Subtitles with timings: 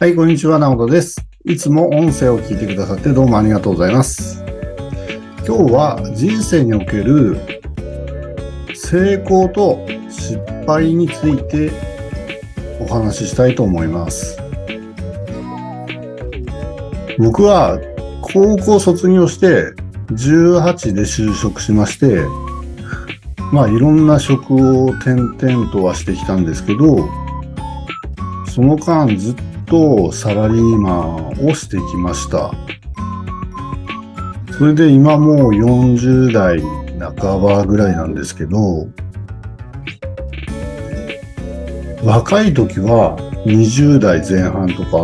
[0.00, 1.26] はい、こんにちは、直人です。
[1.44, 4.42] いつも音声を聞いてくださってどうもありがとうございます。
[5.46, 7.36] 今日は人生における
[8.74, 11.70] 成功と失敗について
[12.80, 14.38] お話ししたいと思います。
[17.18, 17.78] 僕は
[18.22, 19.74] 高校卒業して
[20.12, 22.24] 18で就職しまして、
[23.52, 27.06] まあいろんな職を転々とはしてきたんですけど、
[28.48, 29.34] その間ずっ
[29.70, 32.52] とサラリーマンをしてきました。
[34.58, 36.60] それで今もう40代
[36.98, 38.88] 半ばぐらいなんですけど、
[42.04, 43.16] 若い時は
[43.46, 44.98] 20代前半とか、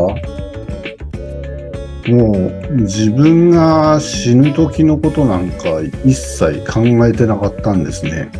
[2.10, 2.33] も
[2.69, 8.30] う自分が死ぬ時のことなんか一切考えてなかったんですね。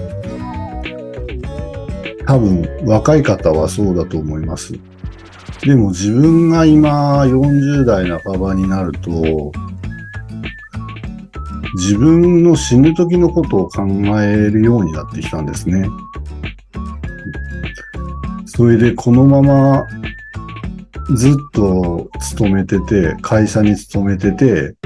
[2.27, 4.75] 多分若い方はそうだと思います。
[5.67, 9.51] でも自分が今40代半ばになると、
[11.75, 13.83] 自分の死ぬ時のことを考
[14.23, 15.89] えるようになってきたんですね。
[18.45, 19.85] それでこのまま
[21.17, 24.77] ずっと勤めてて、会社に勤めてて、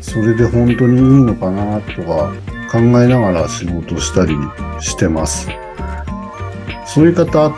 [0.00, 2.32] それで本当にいいのかなとか
[2.70, 4.36] 考えながら仕事したり
[4.78, 5.48] してます。
[6.86, 7.52] そういう方、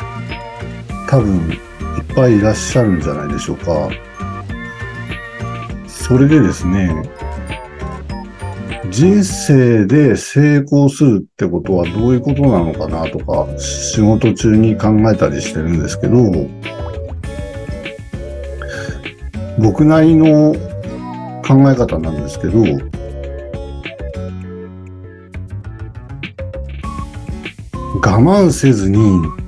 [1.12, 3.90] 多分いっぱいいらっしゃるんじゃないでしょうか。
[5.86, 6.90] それでですね、
[8.88, 16.16] 人生で成功するってことはどういうことなのかなとか、仕事中に考えたりしてるんですけど、
[19.58, 20.54] 僕なりの
[21.46, 22.58] 考え方なんですけど、
[28.00, 29.41] 我慢せずに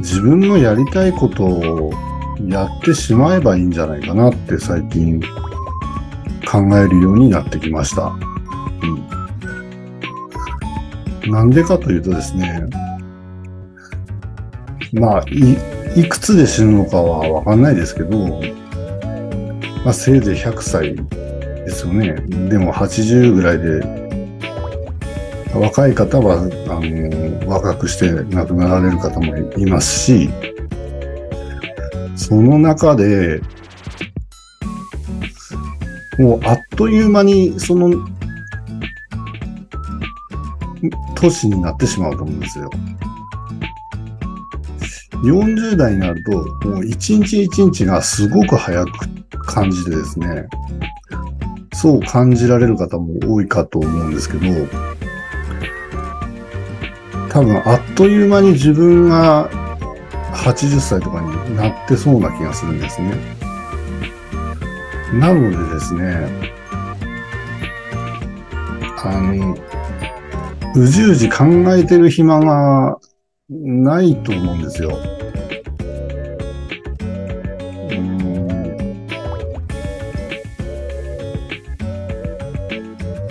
[0.00, 1.92] 自分のやりたいことを
[2.48, 5.20] やってしまえばいいんじゃないかなって最近
[6.50, 8.12] 考えるようになってきました。
[11.24, 12.66] うん、なんでかというとですね、
[14.92, 18.40] まあ、い、いくつで死ぬのかはわかんないですけど、
[19.84, 22.14] まあ、せいぜい100歳ですよね。
[22.48, 23.99] でも80ぐらいで、
[25.54, 30.30] 若い方は、あの、若くして亡くなられる方もいますし、
[32.16, 33.40] その中で、
[36.18, 37.90] もうあっという間にその
[41.14, 42.70] 年になってしまうと思うんですよ。
[45.24, 50.46] 40代になると、もう一日一日がすごく早く感じてですね、
[51.74, 54.46] そう感じられる方も多いかと思うんですけど、
[57.30, 59.48] 多分あっという間に自分が
[60.32, 63.12] 80歳とかになってそうな気がするんですね。
[65.14, 66.50] なのでですね、
[69.04, 69.56] あの、
[70.74, 72.98] うじうじ考えてる暇が
[73.48, 74.90] ないと思うんですよ。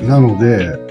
[0.08, 0.89] なので、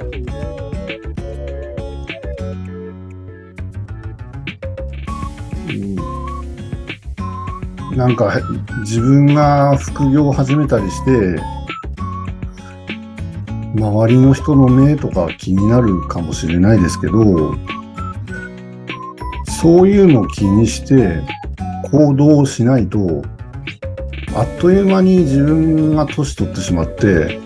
[7.98, 8.40] なんか
[8.82, 11.42] 自分が副業を始めたりして、
[13.74, 17.56] 周りの人の目とか気になるかもしれないですけど、
[19.60, 21.24] そういうのを気にして
[21.90, 23.24] 行動しないと、
[24.36, 27.40] あっという間に自分が年取ってしまって、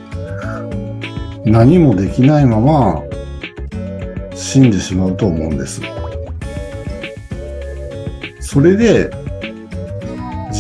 [1.47, 3.03] 何もできないまま
[4.35, 5.81] 死んでしまうと思うんです。
[8.41, 9.22] それで、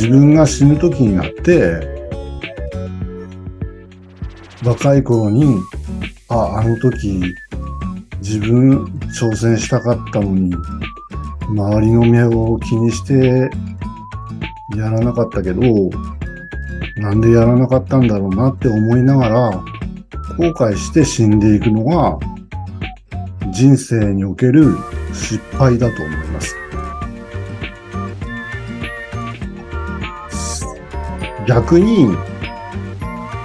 [0.02, 1.80] 自分が死ぬ時になって、
[4.64, 5.60] 若い頃に、
[6.28, 7.22] あ、あの時、
[8.20, 8.82] 自分
[9.16, 10.52] 挑戦したかったのに、
[11.50, 13.48] 周りの目を気にして、
[14.76, 15.60] やらなかったけど、
[16.96, 19.50] なんでやらなかったんだろうなって思いながら、
[20.36, 22.18] 後悔して死んでいくのが、
[23.52, 24.74] 人生における
[25.12, 26.61] 失敗だと思います。
[31.46, 32.08] 逆に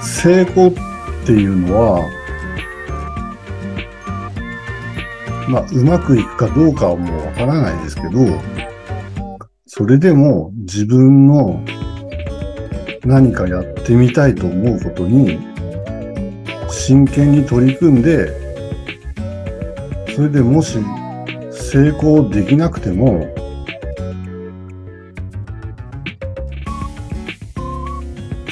[0.02, 0.74] 成功っ
[1.26, 2.10] ていうのは、
[5.48, 8.10] まあ、うまくいくかどうかはもうわからないですけど、
[9.66, 11.64] それでも自分の
[13.06, 15.40] 何かやってみたいと思うことに
[16.70, 18.28] 真剣に取り組んで、
[20.16, 20.78] それでもし
[21.52, 23.28] 成功できなくても、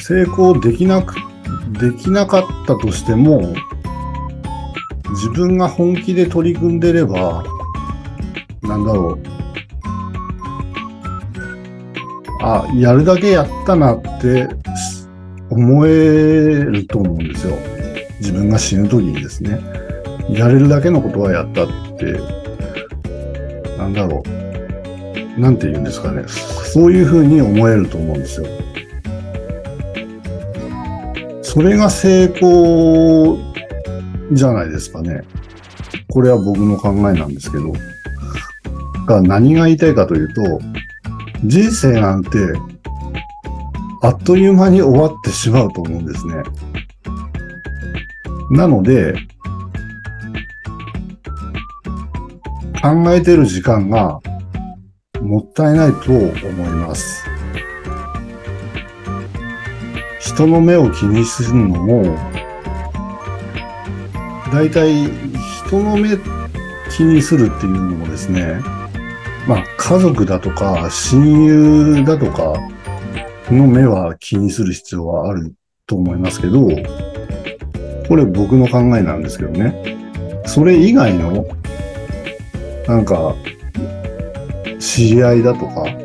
[0.08, 1.16] 成功できなく、
[1.80, 3.56] できなかったとしても、
[5.10, 7.44] 自分が本気で取り組んでれば、
[8.62, 9.24] なんだろう。
[12.40, 14.48] あ、やるだけやったなって
[15.50, 17.58] 思えると思うんですよ。
[18.20, 19.60] 自分が死ぬ時にですね。
[20.30, 21.68] やれるだけのことはやったっ
[21.98, 22.20] て、
[23.80, 24.22] なんだろ
[25.36, 25.42] う。
[25.42, 26.22] なんて言うんですかね。
[26.28, 28.65] そういうふうに思えると思うんですよ。
[31.56, 33.38] それが成功
[34.34, 35.22] じゃないですかね。
[36.10, 37.72] これは僕の考えなんですけど。
[39.06, 40.42] が何が言いたいかというと、
[41.46, 42.30] 人生なんて
[44.02, 46.34] あっという間に終わってしまうと思うんですね。
[48.52, 49.14] なので、
[52.82, 54.20] 考えてる時間が
[55.22, 56.30] もったいないと思
[56.66, 57.35] います。
[60.36, 62.04] 人の目を気にするのも、
[64.52, 65.06] 大体
[65.68, 66.10] 人の目
[66.92, 68.60] 気にするっていうのもですね、
[69.48, 72.54] まあ家族だとか親友だとか
[73.50, 75.56] の目は気にする必要はある
[75.88, 76.68] と思いますけど、
[78.10, 80.44] これ僕の考えなんですけどね。
[80.48, 81.48] それ以外の、
[82.88, 83.34] なんか、
[84.80, 86.05] 知り合いだとか、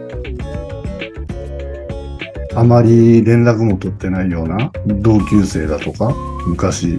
[2.55, 6.15] あまり連絡も取ってないような同級生だとか、
[6.47, 6.99] 昔、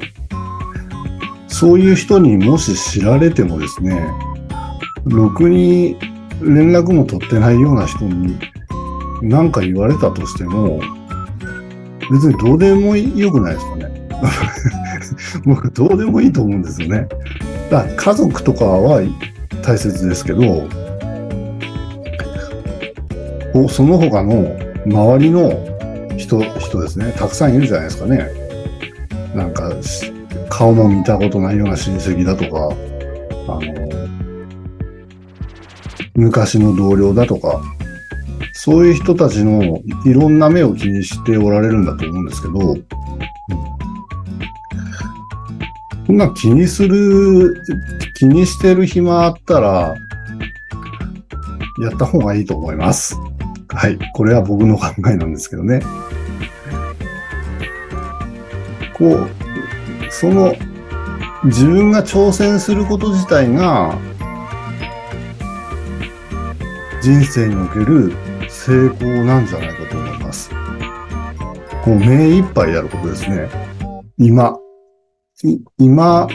[1.47, 4.01] そういう人にもし知られてもですね、
[5.05, 5.97] ろくに
[6.41, 8.39] 連絡も取ってないような人に
[9.21, 10.81] 何か言われたとしても、
[12.09, 13.91] 別にどうでもよくないですかね。
[15.45, 17.07] 僕どうでもいいと思うんですよね。
[17.69, 19.01] だから家族とかは
[19.61, 20.67] 大切ですけど、
[23.69, 25.51] その他の周りの
[26.17, 27.13] 人、人ですね。
[27.17, 28.29] たくさんいるじゃないですかね。
[29.35, 29.71] なんか、
[30.49, 32.75] 顔も見たことないような親戚だとか、
[33.47, 33.91] あの、
[36.15, 37.61] 昔の同僚だとか、
[38.53, 42.85] そういう人たちのいろんな目を気にしておられるんだと思うんですけど、うん、
[46.05, 47.55] そんな気にする、
[48.15, 49.95] 気にしてる暇あったら、
[51.81, 53.17] やった方がいいと思います。
[53.73, 53.97] はい。
[54.13, 55.81] これは僕の考えなんですけどね。
[58.93, 59.29] こう、
[60.09, 60.53] その、
[61.45, 63.97] 自分が挑戦すること自体が、
[67.01, 68.13] 人生における
[68.47, 70.51] 成功なんじゃないかと思います。
[71.83, 73.49] こう目いっぱいやることですね。
[74.17, 74.55] 今、
[75.79, 76.27] 今、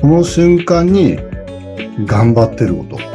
[0.00, 1.18] この瞬間に
[2.04, 3.09] 頑張ってること。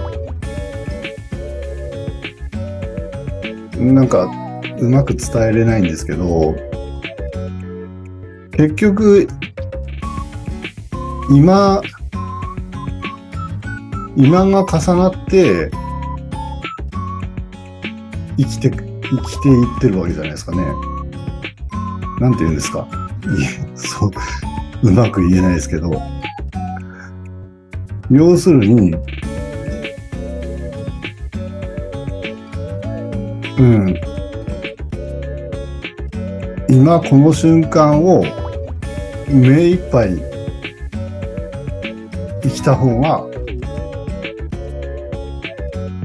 [3.93, 4.29] なんか、
[4.79, 6.55] うまく伝えれないんですけど、
[8.51, 9.27] 結局、
[11.29, 11.81] 今、
[14.15, 15.69] 今が重なって、
[18.37, 18.77] 生きて、生
[19.23, 20.65] きていってるわけじゃないですかね。
[22.19, 22.87] なんて言うんですか。
[23.75, 24.11] そう、
[24.83, 26.01] うまく言えないですけど。
[28.11, 28.95] 要するに、
[33.57, 33.95] うん。
[36.69, 38.25] 今この瞬間を
[39.29, 40.17] 目いっぱい
[42.43, 43.23] 生きた方が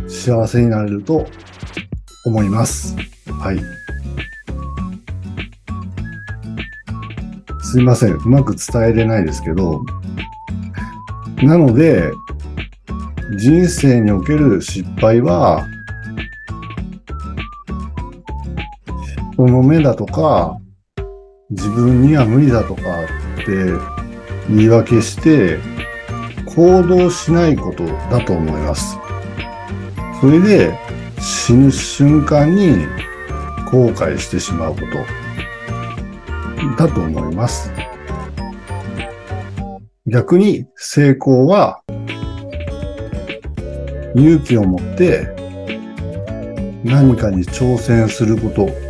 [0.08, 1.26] 幸せになれると
[2.24, 2.96] 思います。
[3.40, 3.60] はい。
[7.62, 8.14] すいません。
[8.14, 9.84] うまく伝えれないですけど、
[11.42, 12.10] なので、
[13.38, 15.66] 人生における失敗は、
[19.40, 20.58] 人の目だとか、
[21.48, 23.44] 自分には無理だとかって
[24.50, 25.58] 言い訳して、
[26.54, 28.98] 行動しないことだと思います。
[30.20, 30.78] それで、
[31.18, 32.86] 死ぬ瞬間に
[33.70, 34.80] 後悔してしまうこ
[36.76, 37.72] とだと思います。
[40.06, 41.82] 逆に成功は
[44.16, 45.28] 勇気を持って
[46.84, 48.89] 何かに挑戦すること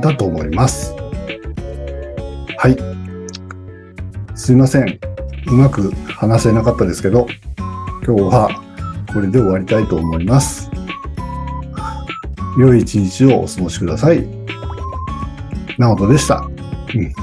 [0.00, 0.94] だと思います。
[2.56, 2.76] はい。
[4.36, 4.98] すいません。
[5.48, 7.26] うまく話せなかったですけど、
[8.06, 8.50] 今日は
[9.12, 10.70] これで終わりたいと思います。
[12.58, 14.26] 良い一日をお過ごしください。
[15.78, 16.48] なおとでした。
[16.94, 17.19] うん